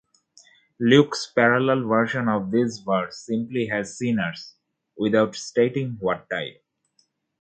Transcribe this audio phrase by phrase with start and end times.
[0.79, 4.55] Luke's parallel version of this verse simply has sinners,
[4.97, 6.63] without stating what type.